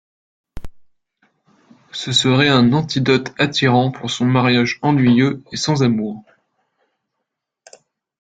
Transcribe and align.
Ce 1.91 2.11
serait 2.11 2.47
un 2.49 2.73
antidote 2.73 3.35
attirant 3.37 3.91
pour 3.91 4.09
son 4.09 4.25
mariage 4.25 4.79
ennuyeux 4.81 5.43
et 5.51 5.57
sans 5.57 5.83
amour. 5.83 6.23